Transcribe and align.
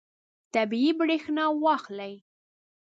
طبیعي 0.53 0.91
برېښنا 0.99 1.45
واخلئ. 1.63 2.13